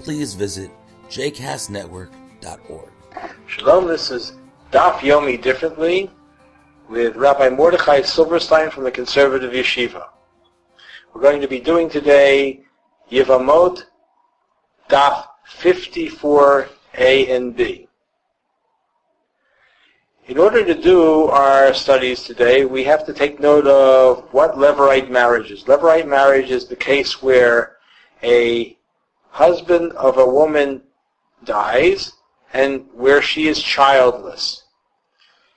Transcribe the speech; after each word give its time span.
please 0.00 0.34
visit 0.34 0.70
jcastnetwork.org. 1.08 2.90
Shalom, 3.46 3.86
this 3.86 4.10
is 4.10 4.32
Daf 4.72 4.98
Yomi 4.98 5.40
Differently 5.40 6.10
with 6.88 7.16
Rabbi 7.16 7.48
Mordechai 7.48 8.02
Silverstein 8.02 8.70
from 8.70 8.84
the 8.84 8.90
Conservative 8.90 9.52
Yeshiva. 9.52 10.08
We're 11.12 11.22
going 11.22 11.40
to 11.40 11.48
be 11.48 11.60
doing 11.60 11.88
today 11.88 12.60
Yevamot 13.10 13.84
Daf 14.88 15.26
54A 15.58 17.30
and 17.30 17.56
B. 17.56 17.88
In 20.26 20.38
order 20.38 20.64
to 20.64 20.74
do 20.74 21.26
our 21.26 21.72
studies 21.72 22.24
today, 22.24 22.64
we 22.64 22.82
have 22.82 23.06
to 23.06 23.12
take 23.12 23.38
note 23.38 23.66
of 23.68 24.24
what 24.32 24.56
Levirate 24.56 25.08
marriage 25.08 25.52
is. 25.52 25.64
Levirate 25.64 26.08
marriage 26.08 26.50
is 26.50 26.66
the 26.66 26.74
case 26.74 27.22
where 27.22 27.76
a 28.24 28.76
husband 29.36 29.92
of 29.92 30.16
a 30.16 30.26
woman 30.26 30.80
dies 31.44 32.14
and 32.54 32.86
where 32.94 33.20
she 33.20 33.48
is 33.48 33.62
childless. 33.62 34.64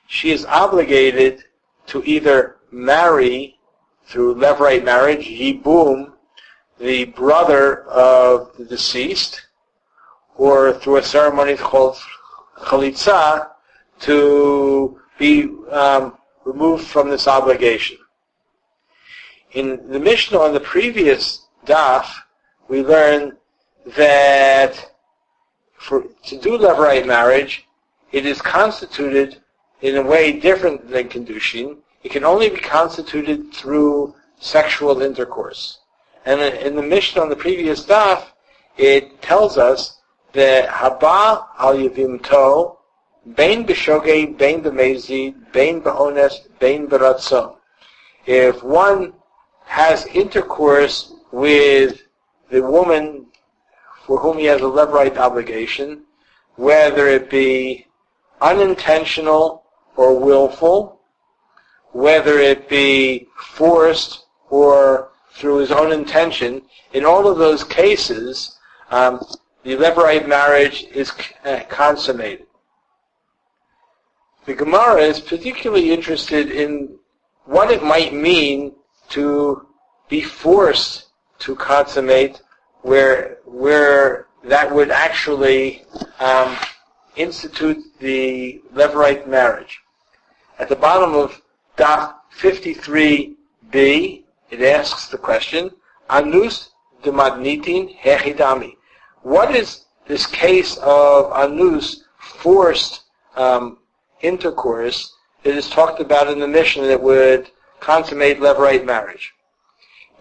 She 0.05 0.31
is 0.31 0.45
obligated 0.45 1.45
to 1.87 2.03
either 2.03 2.57
marry 2.71 3.57
through 4.05 4.35
levirate 4.35 4.83
marriage, 4.83 5.25
Yibum, 5.25 6.11
the 6.77 7.05
brother 7.05 7.83
of 7.85 8.51
the 8.57 8.65
deceased, 8.65 9.47
or 10.35 10.73
through 10.73 10.97
a 10.97 11.03
ceremony 11.03 11.55
called 11.55 11.95
Chalitza, 12.57 13.47
to 14.01 14.99
be 15.17 15.55
um, 15.71 16.17
removed 16.43 16.85
from 16.85 17.09
this 17.09 17.29
obligation. 17.29 17.97
In 19.53 19.89
the 19.89 19.99
Mishnah 19.99 20.37
on 20.37 20.53
the 20.53 20.59
previous 20.59 21.47
daf, 21.65 22.07
we 22.67 22.83
learn 22.83 23.38
that 23.95 24.91
for, 25.77 26.03
to 26.25 26.39
do 26.39 26.57
levirate 26.57 27.05
marriage, 27.05 27.65
it 28.11 28.25
is 28.25 28.41
constituted 28.41 29.41
in 29.81 29.97
a 29.97 30.03
way 30.03 30.39
different 30.39 30.89
than 30.89 31.07
Kedushin. 31.09 31.77
It 32.03 32.11
can 32.11 32.23
only 32.23 32.49
be 32.49 32.57
constituted 32.57 33.53
through 33.53 34.15
sexual 34.39 35.01
intercourse. 35.01 35.79
And 36.25 36.41
in 36.41 36.75
the 36.75 36.81
Mishnah 36.81 37.21
on 37.21 37.29
the 37.29 37.35
previous 37.35 37.85
daf, 37.85 38.23
it 38.77 39.21
tells 39.21 39.57
us 39.57 39.99
that 40.33 40.69
Haba 40.69 41.47
al 41.57 41.75
Yavim 41.75 42.21
To, 42.23 42.77
Bain 43.35 43.65
B'Shogei, 43.65 44.37
Bain 44.37 44.61
B'Mezid, 44.61 45.51
Bain 45.51 45.81
B'Ones, 45.81 46.47
Bain 46.59 46.87
B'Ratzon. 46.87 47.55
If 48.25 48.63
one 48.63 49.13
has 49.65 50.05
intercourse 50.07 51.13
with 51.31 52.01
the 52.49 52.61
woman 52.61 53.27
for 54.09 54.17
whom 54.17 54.39
he 54.39 54.45
has 54.45 54.59
a 54.61 54.63
levirate 54.63 55.17
obligation, 55.17 56.01
whether 56.55 57.07
it 57.07 57.29
be 57.29 57.85
unintentional 58.41 59.65
or 59.97 60.19
willful, 60.19 60.99
whether 61.91 62.39
it 62.39 62.67
be 62.67 63.27
forced 63.37 64.25
or 64.49 65.11
through 65.33 65.57
his 65.57 65.69
own 65.71 65.91
intention, 65.91 66.59
in 66.93 67.05
all 67.05 67.27
of 67.27 67.37
those 67.37 67.63
cases, 67.63 68.57
um, 68.89 69.23
the 69.61 69.75
levirate 69.75 70.27
marriage 70.27 70.85
is 70.91 71.11
uh, 71.45 71.59
consummated. 71.69 72.47
The 74.47 74.55
Gemara 74.55 75.01
is 75.01 75.19
particularly 75.19 75.91
interested 75.91 76.49
in 76.49 76.97
what 77.45 77.69
it 77.69 77.83
might 77.83 78.11
mean 78.11 78.73
to 79.09 79.67
be 80.09 80.23
forced 80.23 81.09
to 81.41 81.55
consummate 81.55 82.41
where 82.81 83.37
where 83.45 84.27
that 84.43 84.73
would 84.73 84.91
actually 84.91 85.83
um, 86.19 86.57
institute 87.15 87.77
the 87.99 88.61
levirate 88.73 89.27
marriage. 89.27 89.79
At 90.59 90.69
the 90.69 90.75
bottom 90.75 91.13
of 91.13 91.41
Daf 91.77 92.15
53b, 92.37 94.23
it 94.51 94.61
asks 94.61 95.07
the 95.07 95.17
question, 95.17 95.71
Anus 96.09 96.69
de 97.03 97.11
Magnitin 97.11 97.97
Hechidami. 97.97 98.75
What 99.23 99.55
is 99.55 99.85
this 100.07 100.25
case 100.25 100.77
of 100.77 101.31
Anus, 101.33 102.03
forced 102.17 103.03
um, 103.35 103.79
intercourse, 104.21 105.13
that 105.43 105.55
is 105.55 105.69
talked 105.69 105.99
about 106.01 106.29
in 106.29 106.39
the 106.39 106.47
Mishnah 106.47 106.87
that 106.87 107.01
would 107.01 107.49
consummate 107.79 108.39
levirate 108.39 108.85
marriage? 108.85 109.33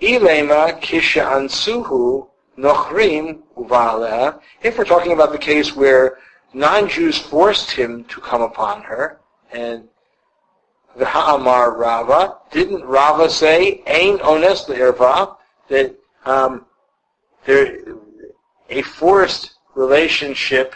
Ilema 0.01 0.81
Kisha 0.81 1.25
Ansuhu 1.25 2.29
Nochrim 2.59 3.43
Uvaleh, 3.57 4.41
if 4.63 4.77
we're 4.77 4.85
talking 4.85 5.13
about 5.13 5.31
the 5.31 5.39
case 5.39 5.77
where 5.77 6.19
non-Jews 6.53 7.17
forced 7.19 7.71
him 7.71 8.05
to 8.05 8.21
come 8.21 8.43
upon 8.43 8.83
her, 8.83 9.21
and 9.53 9.89
the 10.97 11.05
Ha'amar 11.05 11.77
Rava, 11.77 12.39
didn't 12.51 12.85
Rava 12.85 13.31
say, 13.31 13.83
Ain 13.87 14.19
Ones 14.19 14.65
Le'erva, 14.67 15.37
that 15.69 15.95
um, 16.25 16.67
there, 17.45 17.79
a 18.71 18.83
forced 18.83 19.55
relationship 19.77 20.75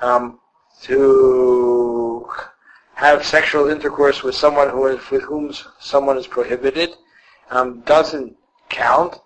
um, 0.00 0.40
to 0.82 2.26
have 2.94 3.24
sexual 3.24 3.68
intercourse 3.68 4.22
with 4.22 4.34
someone 4.34 4.70
who 4.70 4.86
is, 4.86 5.10
with 5.10 5.22
whom 5.22 5.52
someone 5.78 6.16
is 6.16 6.26
prohibited 6.26 6.94
um, 7.50 7.80
doesn't 7.82 8.34
count 8.70 9.20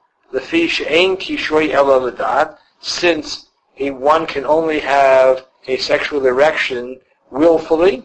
since 2.80 3.46
a 3.78 3.90
one 3.90 4.26
can 4.26 4.44
only 4.44 4.80
have 4.80 5.46
a 5.66 5.76
sexual 5.76 6.26
erection 6.26 7.00
willfully. 7.30 8.04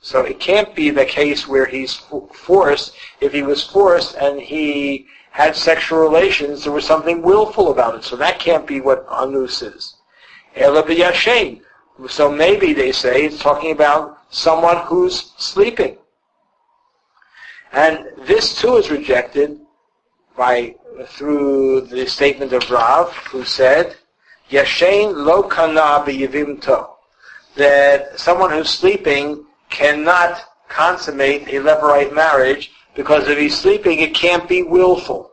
So 0.00 0.20
it 0.20 0.38
can't 0.38 0.74
be 0.74 0.90
the 0.90 1.06
case 1.06 1.48
where 1.48 1.64
he's 1.64 1.94
forced. 2.32 2.94
If 3.20 3.32
he 3.32 3.42
was 3.42 3.64
forced 3.64 4.16
and 4.16 4.40
he 4.40 5.06
had 5.30 5.56
sexual 5.56 6.00
relations, 6.00 6.62
there 6.62 6.72
was 6.72 6.84
something 6.84 7.22
willful 7.22 7.70
about 7.70 7.94
it. 7.94 8.04
So 8.04 8.16
that 8.16 8.38
can't 8.38 8.66
be 8.66 8.80
what 8.80 9.06
anus 9.10 9.62
is. 9.62 9.96
So 12.08 12.30
maybe 12.30 12.72
they 12.72 12.92
say 12.92 13.24
it's 13.24 13.38
talking 13.38 13.72
about 13.72 14.18
someone 14.30 14.78
who's 14.86 15.32
sleeping. 15.38 15.96
And 17.72 18.06
this 18.26 18.60
too 18.60 18.76
is 18.76 18.90
rejected 18.90 19.63
by 20.36 20.74
through 21.06 21.82
the 21.82 22.06
statement 22.06 22.52
of 22.52 22.70
Rav, 22.70 23.12
who 23.28 23.44
said, 23.44 23.96
Yashain 24.50 25.14
lo 25.14 25.42
kana 25.42 26.04
to, 26.04 26.86
that 27.56 28.18
someone 28.18 28.50
who's 28.50 28.70
sleeping 28.70 29.44
cannot 29.70 30.42
consummate 30.68 31.48
a 31.48 31.60
levirate 31.60 32.14
marriage 32.14 32.70
because 32.94 33.28
if 33.28 33.38
he's 33.38 33.58
sleeping, 33.58 34.00
it 34.00 34.14
can't 34.14 34.48
be 34.48 34.62
willful. 34.62 35.32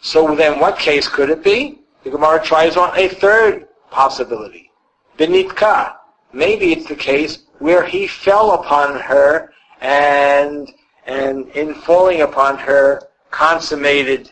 So 0.00 0.34
then 0.34 0.58
what 0.58 0.78
case 0.78 1.08
could 1.08 1.30
it 1.30 1.42
be? 1.42 1.80
The 2.04 2.10
Gemara 2.10 2.42
tries 2.42 2.76
on 2.76 2.96
a 2.98 3.08
third 3.08 3.68
possibility. 3.90 4.70
Benitka. 5.18 5.96
Maybe 6.32 6.72
it's 6.72 6.88
the 6.88 6.96
case 6.96 7.44
where 7.58 7.84
he 7.84 8.06
fell 8.06 8.52
upon 8.52 8.98
her 9.00 9.52
and, 9.80 10.72
and 11.06 11.48
in 11.50 11.74
falling 11.74 12.22
upon 12.22 12.58
her, 12.58 13.02
consummated 13.32 14.30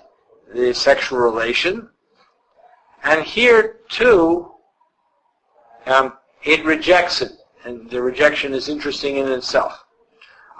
the 0.55 0.73
sexual 0.73 1.19
relation. 1.19 1.89
And 3.03 3.25
here, 3.25 3.79
too, 3.89 4.53
um, 5.87 6.13
it 6.45 6.65
rejects 6.65 7.23
it. 7.23 7.33
And 7.65 7.91
the 7.91 8.01
rejection 8.01 8.55
is 8.55 8.69
interesting 8.69 9.17
in 9.17 9.29
itself. 9.33 9.85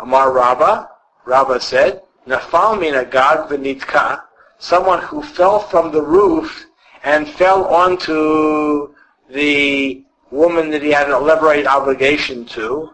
Amar 0.01 0.33
Rabba, 0.33 0.89
Rabba 1.25 1.61
said, 1.61 2.03
Nafal 2.27 2.81
mina 2.81 3.05
gad 3.05 3.49
v'nitka, 3.49 4.23
someone 4.59 5.03
who 5.03 5.23
fell 5.23 5.61
from 5.61 5.93
the 5.93 6.03
roof 6.03 6.67
and 7.05 7.29
fell 7.29 7.65
onto 7.67 8.95
the 9.31 10.05
woman 10.31 10.71
that 10.71 10.83
he 10.83 10.91
had 10.91 11.07
an 11.07 11.15
levirate 11.15 11.67
obligation 11.67 12.45
to 12.45 12.91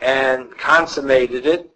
and 0.00 0.50
consummated 0.58 1.46
it, 1.46 1.70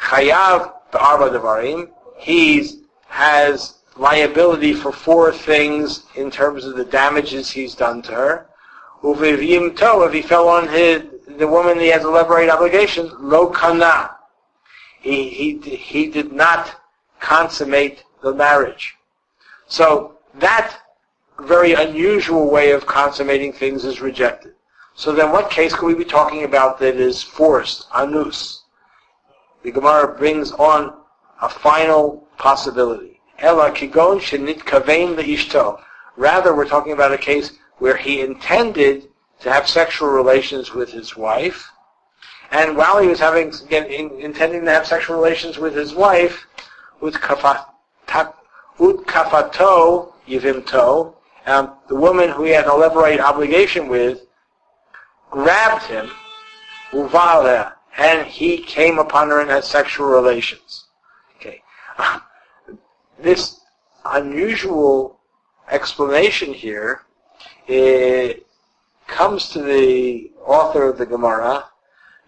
chayav 0.00 0.72
ba'arba 0.92 1.30
devarim, 1.30 1.90
he 2.18 2.82
has 3.06 3.78
liability 3.96 4.74
for 4.74 4.92
four 4.92 5.32
things 5.32 6.04
in 6.14 6.30
terms 6.30 6.64
of 6.64 6.76
the 6.76 6.84
damages 6.84 7.50
he's 7.50 7.74
done 7.74 8.02
to 8.02 8.12
her. 8.12 8.46
Uvivim 9.02 9.76
to, 9.76 10.02
if 10.02 10.12
he 10.12 10.22
fell 10.22 10.48
on 10.48 10.68
his, 10.68 11.04
the 11.38 11.46
woman 11.46 11.78
he 11.78 11.88
has 11.88 12.02
a 12.04 12.06
levirate 12.06 12.52
obligation, 12.52 13.10
lo 13.18 13.48
kana. 13.48 14.10
He, 15.00 15.28
he, 15.28 15.58
he 15.58 16.08
did 16.08 16.32
not 16.32 16.80
consummate 17.20 18.04
the 18.22 18.34
marriage. 18.34 18.96
So 19.68 20.16
that 20.34 20.76
very 21.40 21.74
unusual 21.74 22.50
way 22.50 22.72
of 22.72 22.86
consummating 22.86 23.52
things 23.52 23.84
is 23.84 24.00
rejected. 24.00 24.54
So 24.94 25.12
then 25.12 25.30
what 25.30 25.50
case 25.50 25.74
could 25.74 25.86
we 25.86 25.94
be 25.94 26.04
talking 26.04 26.42
about 26.42 26.80
that 26.80 26.96
is 26.96 27.22
forced, 27.22 27.86
anus? 27.96 28.64
The 29.62 29.70
Gemara 29.70 30.16
brings 30.18 30.50
on 30.52 30.97
a 31.40 31.48
final 31.48 32.26
possibility. 32.36 33.20
Kigon 33.38 34.20
shenit 34.20 34.60
kavein 34.60 35.16
leishto. 35.16 35.80
Rather, 36.16 36.54
we're 36.54 36.68
talking 36.68 36.92
about 36.92 37.12
a 37.12 37.18
case 37.18 37.52
where 37.78 37.96
he 37.96 38.20
intended 38.20 39.08
to 39.40 39.52
have 39.52 39.68
sexual 39.68 40.08
relations 40.08 40.74
with 40.74 40.90
his 40.90 41.16
wife, 41.16 41.70
and 42.50 42.76
while 42.76 42.98
he 42.98 43.06
was 43.06 43.20
having 43.20 43.52
in, 43.70 44.10
intending 44.18 44.64
to 44.64 44.70
have 44.70 44.86
sexual 44.86 45.16
relations 45.16 45.58
with 45.58 45.74
his 45.74 45.94
wife, 45.94 46.46
ut 47.02 47.12
kafato 47.14 47.72
yivimto, 50.26 51.14
um, 51.46 51.74
the 51.88 51.94
woman 51.94 52.30
who 52.30 52.44
he 52.44 52.50
had 52.50 52.66
a 52.66 52.70
levirate 52.70 53.20
obligation 53.20 53.86
with, 53.88 54.26
grabbed 55.30 55.84
him, 55.84 56.10
uvala, 56.90 57.74
and 57.96 58.26
he 58.26 58.58
came 58.58 58.98
upon 58.98 59.28
her 59.28 59.40
and 59.40 59.50
had 59.50 59.62
sexual 59.62 60.08
relations. 60.08 60.87
This 63.20 63.60
unusual 64.04 65.18
explanation 65.70 66.54
here 66.54 67.02
it 67.66 68.46
comes 69.08 69.48
to 69.50 69.60
the 69.60 70.30
author 70.44 70.88
of 70.88 70.98
the 70.98 71.06
Gemara 71.06 71.64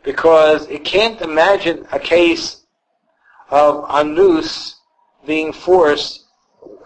because 0.02 0.66
it 0.68 0.84
can't 0.84 1.20
imagine 1.20 1.86
a 1.92 1.98
case 1.98 2.64
of 3.50 3.84
anus 3.90 4.76
being 5.26 5.52
forced 5.52 6.26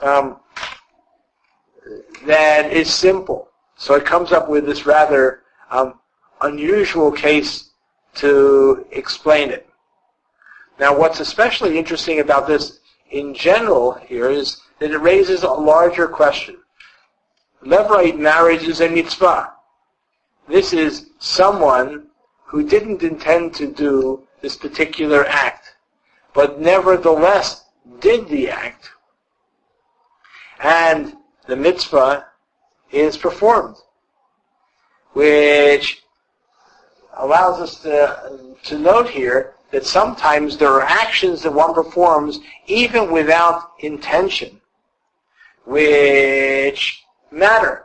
um, 0.02 0.40
that 2.26 2.72
is 2.72 2.92
simple. 2.92 3.48
So 3.76 3.94
it 3.94 4.04
comes 4.04 4.32
up 4.32 4.48
with 4.48 4.66
this 4.66 4.86
rather 4.86 5.42
um, 5.70 6.00
unusual 6.40 7.10
case 7.10 7.70
to 8.16 8.86
explain 8.92 9.50
it. 9.50 9.68
Now, 10.78 10.96
what's 10.96 11.20
especially 11.20 11.78
interesting 11.78 12.20
about 12.20 12.46
this 12.46 12.80
in 13.10 13.34
general 13.34 13.92
here 13.92 14.30
is 14.30 14.60
that 14.80 14.90
it 14.90 14.98
raises 14.98 15.42
a 15.42 15.50
larger 15.50 16.08
question. 16.08 16.56
Levirate 17.64 18.18
marriage 18.18 18.64
is 18.64 18.80
a 18.80 18.88
mitzvah. 18.88 19.52
This 20.48 20.72
is 20.72 21.10
someone 21.18 22.08
who 22.44 22.66
didn't 22.68 23.02
intend 23.02 23.54
to 23.54 23.72
do 23.72 24.26
this 24.42 24.56
particular 24.56 25.24
act, 25.26 25.76
but 26.34 26.60
nevertheless 26.60 27.64
did 28.00 28.28
the 28.28 28.50
act. 28.50 28.90
And 30.60 31.14
the 31.46 31.56
mitzvah 31.56 32.26
is 32.90 33.16
performed, 33.16 33.76
which 35.12 36.02
allows 37.16 37.60
us 37.60 37.80
to, 37.82 38.56
to 38.64 38.78
note 38.78 39.08
here 39.08 39.53
that 39.70 39.84
sometimes 39.84 40.56
there 40.56 40.70
are 40.70 40.82
actions 40.82 41.42
that 41.42 41.52
one 41.52 41.74
performs 41.74 42.40
even 42.66 43.10
without 43.10 43.72
intention, 43.80 44.60
which 45.64 47.02
matter. 47.30 47.84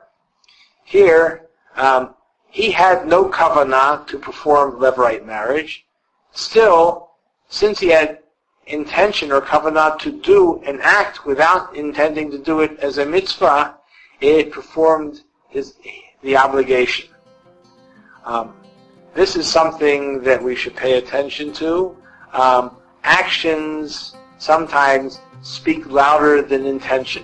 Here, 0.84 1.48
um, 1.76 2.16
he 2.50 2.72
had 2.72 3.08
no 3.08 3.30
kavanah 3.30 4.08
to 4.08 4.18
perform 4.18 4.80
levirate 4.80 5.26
marriage. 5.26 5.86
Still, 6.32 7.10
since 7.48 7.80
he 7.80 7.90
had 7.90 8.20
intention 8.68 9.32
or 9.32 9.42
kavanah 9.42 9.98
to 10.00 10.12
do 10.12 10.62
an 10.66 10.80
act 10.82 11.26
without 11.26 11.76
intending 11.76 12.30
to 12.32 12.38
do 12.38 12.62
it 12.62 12.80
as 12.80 12.98
a 12.98 13.06
mitzvah, 13.06 13.76
it 14.22 14.52
performed 14.52 15.22
his, 15.48 15.76
the 16.22 16.38
obligation. 16.38 17.10
Um, 18.26 18.54
this 19.14 19.36
is 19.36 19.48
something 19.48 20.22
that 20.24 20.42
we 20.42 20.56
should 20.56 20.76
pay 20.76 20.98
attention 20.98 21.52
to. 21.54 21.96
Um, 22.34 22.78
actions 23.04 24.16
sometimes 24.38 25.20
speak 25.42 25.86
louder 25.88 26.42
than 26.42 26.66
intention, 26.66 27.24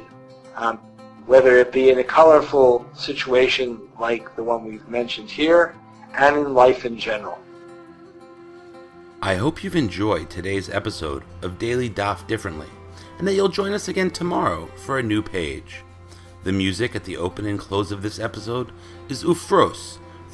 um, 0.55 0.77
whether 1.25 1.57
it 1.57 1.71
be 1.71 1.89
in 1.89 1.99
a 1.99 2.03
colorful 2.03 2.85
situation 2.93 3.81
like 3.99 4.35
the 4.35 4.43
one 4.43 4.65
we've 4.65 4.87
mentioned 4.87 5.29
here, 5.29 5.75
and 6.17 6.37
in 6.37 6.53
life 6.53 6.85
in 6.85 6.97
general. 6.97 7.39
I 9.21 9.35
hope 9.35 9.63
you've 9.63 9.75
enjoyed 9.75 10.29
today's 10.29 10.69
episode 10.69 11.23
of 11.41 11.57
Daily 11.57 11.89
Daf 11.89 12.27
Differently, 12.27 12.69
and 13.17 13.27
that 13.27 13.33
you'll 13.33 13.49
join 13.49 13.73
us 13.73 13.87
again 13.87 14.11
tomorrow 14.11 14.67
for 14.75 14.99
a 14.99 15.03
new 15.03 15.21
page. 15.21 15.83
The 16.43 16.51
music 16.51 16.95
at 16.95 17.05
the 17.05 17.17
open 17.17 17.45
and 17.45 17.57
close 17.57 17.91
of 17.91 18.03
this 18.03 18.19
episode 18.19 18.71
is 19.09 19.23
Ufros 19.23 19.97